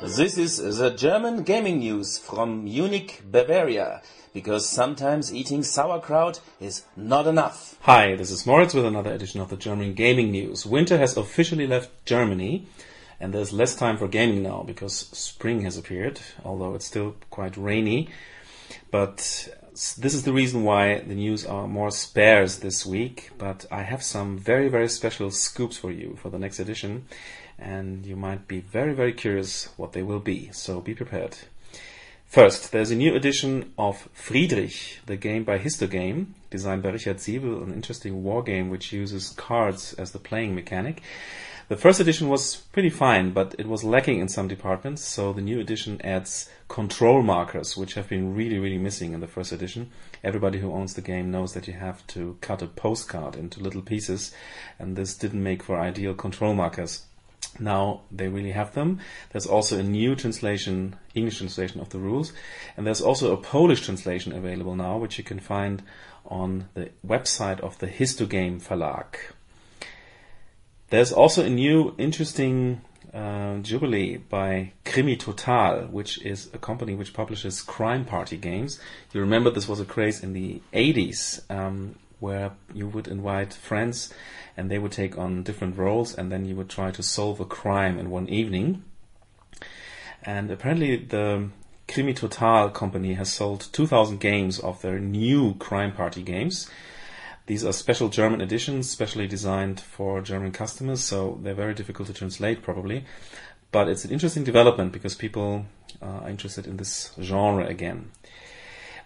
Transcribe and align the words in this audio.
This 0.00 0.38
is 0.38 0.78
the 0.78 0.90
German 0.90 1.42
gaming 1.42 1.80
news 1.80 2.18
from 2.18 2.62
Munich, 2.62 3.20
Bavaria, 3.28 4.00
because 4.32 4.68
sometimes 4.68 5.34
eating 5.34 5.64
sauerkraut 5.64 6.40
is 6.60 6.84
not 6.96 7.26
enough. 7.26 7.74
Hi, 7.80 8.14
this 8.14 8.30
is 8.30 8.46
Moritz 8.46 8.74
with 8.74 8.84
another 8.84 9.12
edition 9.12 9.40
of 9.40 9.50
the 9.50 9.56
German 9.56 9.94
gaming 9.94 10.30
news. 10.30 10.64
Winter 10.64 10.98
has 10.98 11.16
officially 11.16 11.66
left 11.66 11.90
Germany, 12.04 12.68
and 13.18 13.34
there's 13.34 13.52
less 13.52 13.74
time 13.74 13.98
for 13.98 14.06
gaming 14.06 14.40
now 14.40 14.62
because 14.64 14.94
spring 14.94 15.62
has 15.62 15.76
appeared, 15.76 16.20
although 16.44 16.76
it's 16.76 16.86
still 16.86 17.16
quite 17.30 17.56
rainy. 17.56 18.08
But 18.92 19.48
this 19.78 20.14
is 20.14 20.24
the 20.24 20.32
reason 20.32 20.64
why 20.64 20.98
the 20.98 21.14
news 21.14 21.46
are 21.46 21.68
more 21.68 21.92
sparse 21.92 22.56
this 22.56 22.84
week, 22.84 23.30
but 23.38 23.64
I 23.70 23.82
have 23.82 24.02
some 24.02 24.36
very, 24.36 24.68
very 24.68 24.88
special 24.88 25.30
scoops 25.30 25.76
for 25.76 25.92
you 25.92 26.18
for 26.20 26.30
the 26.30 26.38
next 26.38 26.58
edition 26.58 27.06
and 27.58 28.04
you 28.04 28.16
might 28.16 28.48
be 28.48 28.58
very, 28.58 28.92
very 28.92 29.12
curious 29.12 29.68
what 29.76 29.92
they 29.92 30.02
will 30.02 30.18
be. 30.18 30.50
So 30.52 30.80
be 30.80 30.94
prepared. 30.94 31.36
First, 32.26 32.72
there's 32.72 32.90
a 32.90 32.96
new 32.96 33.14
edition 33.14 33.72
of 33.78 34.08
Friedrich, 34.12 34.98
the 35.06 35.16
game 35.16 35.44
by 35.44 35.58
Histogame, 35.58 36.26
designed 36.50 36.82
by 36.82 36.90
Richard 36.90 37.18
Sivél, 37.18 37.62
an 37.62 37.72
interesting 37.72 38.24
war 38.24 38.42
game 38.42 38.70
which 38.70 38.92
uses 38.92 39.30
cards 39.30 39.94
as 39.94 40.10
the 40.10 40.18
playing 40.18 40.54
mechanic. 40.54 41.02
The 41.68 41.76
first 41.76 42.00
edition 42.00 42.30
was 42.30 42.56
pretty 42.56 42.88
fine, 42.88 43.32
but 43.32 43.54
it 43.58 43.66
was 43.66 43.84
lacking 43.84 44.20
in 44.20 44.28
some 44.28 44.48
departments, 44.48 45.04
so 45.04 45.34
the 45.34 45.42
new 45.42 45.60
edition 45.60 46.00
adds 46.02 46.48
control 46.66 47.20
markers, 47.20 47.76
which 47.76 47.92
have 47.92 48.08
been 48.08 48.34
really, 48.34 48.58
really 48.58 48.78
missing 48.78 49.12
in 49.12 49.20
the 49.20 49.26
first 49.26 49.52
edition. 49.52 49.90
Everybody 50.24 50.60
who 50.60 50.72
owns 50.72 50.94
the 50.94 51.02
game 51.02 51.30
knows 51.30 51.52
that 51.52 51.68
you 51.68 51.74
have 51.74 52.06
to 52.06 52.38
cut 52.40 52.62
a 52.62 52.66
postcard 52.66 53.36
into 53.36 53.60
little 53.60 53.82
pieces, 53.82 54.32
and 54.78 54.96
this 54.96 55.14
didn't 55.14 55.42
make 55.42 55.62
for 55.62 55.78
ideal 55.78 56.14
control 56.14 56.54
markers. 56.54 57.02
Now 57.60 58.00
they 58.10 58.28
really 58.28 58.52
have 58.52 58.72
them. 58.72 59.00
There's 59.32 59.46
also 59.46 59.78
a 59.78 59.82
new 59.82 60.16
translation, 60.16 60.96
English 61.14 61.36
translation 61.36 61.82
of 61.82 61.90
the 61.90 61.98
rules, 61.98 62.32
and 62.78 62.86
there's 62.86 63.02
also 63.02 63.34
a 63.34 63.42
Polish 63.42 63.82
translation 63.82 64.32
available 64.32 64.74
now, 64.74 64.96
which 64.96 65.18
you 65.18 65.24
can 65.24 65.38
find 65.38 65.82
on 66.24 66.70
the 66.72 66.88
website 67.06 67.60
of 67.60 67.78
the 67.78 67.88
Histogame 67.88 68.58
Verlag. 68.58 69.34
There's 70.90 71.12
also 71.12 71.44
a 71.44 71.50
new 71.50 71.94
interesting 71.98 72.80
uh, 73.12 73.58
jubilee 73.58 74.16
by 74.16 74.72
Krimi 74.84 75.18
Total, 75.18 75.86
which 75.86 76.20
is 76.24 76.50
a 76.54 76.58
company 76.58 76.94
which 76.94 77.12
publishes 77.12 77.62
crime 77.62 78.04
party 78.04 78.36
games. 78.36 78.80
You 79.12 79.20
remember 79.20 79.50
this 79.50 79.68
was 79.68 79.80
a 79.80 79.84
craze 79.84 80.22
in 80.22 80.32
the 80.32 80.60
80s. 80.72 81.42
Um, 81.50 81.96
where 82.20 82.52
you 82.74 82.88
would 82.88 83.08
invite 83.08 83.54
friends 83.54 84.12
and 84.56 84.70
they 84.70 84.78
would 84.78 84.92
take 84.92 85.16
on 85.16 85.42
different 85.42 85.76
roles 85.76 86.14
and 86.14 86.32
then 86.32 86.44
you 86.44 86.56
would 86.56 86.68
try 86.68 86.90
to 86.90 87.02
solve 87.02 87.40
a 87.40 87.44
crime 87.44 87.98
in 87.98 88.10
one 88.10 88.28
evening. 88.28 88.82
And 90.22 90.50
apparently 90.50 90.96
the 90.96 91.48
Krimi 91.86 92.14
Total 92.14 92.68
company 92.70 93.14
has 93.14 93.32
sold 93.32 93.68
2000 93.72 94.18
games 94.18 94.58
of 94.58 94.82
their 94.82 94.98
new 94.98 95.54
crime 95.54 95.92
party 95.92 96.22
games. 96.22 96.68
These 97.48 97.64
are 97.64 97.72
special 97.72 98.10
German 98.10 98.42
editions, 98.42 98.90
specially 98.90 99.26
designed 99.26 99.80
for 99.80 100.20
German 100.20 100.52
customers, 100.52 101.02
so 101.02 101.40
they're 101.42 101.54
very 101.54 101.72
difficult 101.72 102.08
to 102.08 102.12
translate 102.12 102.62
probably. 102.62 103.06
But 103.72 103.88
it's 103.88 104.04
an 104.04 104.10
interesting 104.10 104.44
development 104.44 104.92
because 104.92 105.14
people 105.14 105.64
uh, 106.02 106.04
are 106.04 106.28
interested 106.28 106.66
in 106.66 106.76
this 106.76 107.14
genre 107.18 107.66
again. 107.66 108.10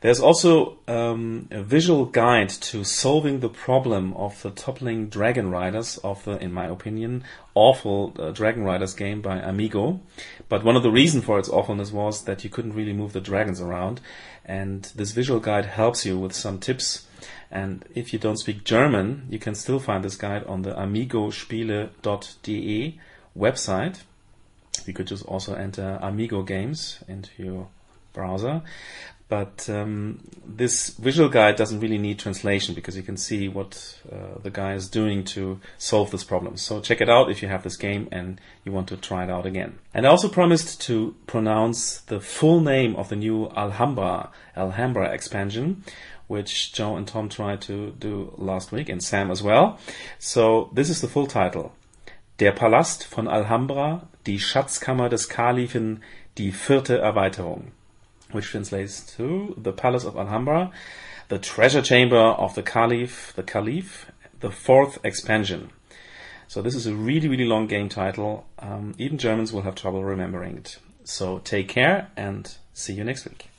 There's 0.03 0.21
also 0.21 0.79
um, 0.89 1.47
a 1.53 1.63
visual 1.63 2.07
guide 2.07 2.49
to 2.49 2.83
solving 2.83 3.39
the 3.39 3.49
problem 3.49 4.15
of 4.15 4.43
the 4.43 4.51
toppling 4.51 5.09
Dragon 5.09 5.49
Riders 5.49 5.97
of 5.99 6.25
the, 6.25 6.43
in 6.43 6.53
my 6.53 6.67
opinion, 6.67 7.23
awful 7.55 8.13
uh, 8.19 8.33
Dragon 8.33 8.65
Riders 8.65 8.95
game 8.95 9.23
by 9.23 9.39
Amigo. 9.39 10.01
But 10.49 10.65
one 10.65 10.75
of 10.75 10.83
the 10.83 10.91
reasons 10.91 11.25
for 11.25 11.39
its 11.39 11.49
awfulness 11.49 11.93
was 11.93 12.25
that 12.25 12.43
you 12.43 12.51
couldn't 12.51 12.75
really 12.75 12.93
move 12.93 13.13
the 13.13 13.21
dragons 13.21 13.61
around. 13.61 14.01
And 14.45 14.83
this 14.97 15.13
visual 15.13 15.39
guide 15.39 15.67
helps 15.67 16.05
you 16.05 16.19
with 16.19 16.33
some 16.33 16.59
tips. 16.59 17.07
And 17.49 17.85
if 17.95 18.13
you 18.13 18.19
don't 18.19 18.39
speak 18.39 18.65
German, 18.65 19.29
you 19.31 19.39
can 19.39 19.55
still 19.55 19.79
find 19.79 20.03
this 20.03 20.17
guide 20.17 20.43
on 20.47 20.63
the 20.63 20.75
amigospiele.de 20.75 22.99
website. 23.39 24.01
You 24.85 24.95
could 24.95 25.07
just 25.07 25.25
also 25.27 25.55
enter 25.55 26.01
Amigo 26.03 26.43
Games 26.43 27.05
into 27.07 27.31
your 27.41 27.69
browser. 28.13 28.63
But 29.33 29.67
um, 29.71 30.21
this 30.45 30.91
visual 30.91 31.31
guide 31.31 31.57
doesn't 31.57 31.81
really 31.81 31.97
need 31.97 32.19
translation 32.19 32.75
because 32.75 32.99
you 32.99 33.03
can 33.03 33.17
see 33.17 33.49
what 33.49 33.99
uh, 34.13 34.39
the 34.43 34.51
guy 34.51 34.75
is 34.75 34.91
doing 34.91 35.25
to 35.37 35.59
solve 35.79 36.11
this 36.11 36.23
problem. 36.23 36.59
So 36.59 36.83
check 36.83 37.01
it 37.01 37.09
out 37.09 37.31
if 37.31 37.41
you 37.41 37.49
have 37.49 37.63
this 37.63 37.79
game 37.79 38.09
and 38.13 38.39
you 38.63 38.73
want 38.73 38.89
to 38.89 38.99
try 38.99 39.25
it 39.25 39.31
out 39.31 39.47
again. 39.47 39.79
And 39.95 40.05
I 40.07 40.11
also 40.11 40.29
promised 40.29 40.83
to 40.83 41.17
pronounce 41.27 42.03
the 42.03 42.21
full 42.21 42.61
name 42.61 42.95
of 42.95 43.09
the 43.09 43.17
new 43.17 43.49
Alhambra, 43.57 44.29
Alhambra 44.55 45.11
expansion, 45.15 45.83
which 46.27 46.75
Joe 46.75 46.97
and 46.97 47.09
Tom 47.09 47.31
tried 47.31 47.63
to 47.63 47.93
do 47.93 48.35
last 48.37 48.71
week 48.71 48.91
and 48.91 49.03
Sam 49.03 49.31
as 49.31 49.43
well. 49.43 49.79
So 50.19 50.69
this 50.75 50.91
is 50.91 51.01
the 51.01 51.09
full 51.09 51.27
title. 51.27 51.73
Der 52.39 52.53
Palast 52.53 53.05
von 53.05 53.29
Alhambra, 53.29 54.09
die 54.27 54.39
Schatzkammer 54.39 55.09
des 55.09 55.27
Kalifen, 55.27 56.03
die 56.37 56.51
vierte 56.51 56.99
Erweiterung 56.99 57.73
which 58.33 58.47
translates 58.47 59.01
to 59.17 59.55
the 59.57 59.73
Palace 59.73 60.05
of 60.05 60.17
Alhambra, 60.17 60.71
the 61.29 61.39
treasure 61.39 61.83
chamber 61.83 62.17
of 62.17 62.55
the 62.55 62.63
Caliph, 62.63 63.33
the 63.37 63.43
Caliph, 63.43 64.11
the 64.41 64.51
fourth 64.51 64.99
expansion. 65.05 65.71
So 66.49 66.61
this 66.61 66.75
is 66.75 66.87
a 66.87 66.95
really, 66.95 67.29
really 67.29 67.47
long 67.47 67.67
game 67.67 67.89
title. 67.89 68.47
Um, 68.59 68.95
even 68.99 69.17
Germans 69.17 69.53
will 69.53 69.63
have 69.63 69.75
trouble 69.75 70.05
remembering 70.05 70.59
it. 70.59 70.79
So 71.05 71.39
take 71.39 71.69
care 71.69 72.09
and 72.17 72.55
see 72.75 72.93
you 72.93 73.05
next 73.05 73.25
week. 73.25 73.52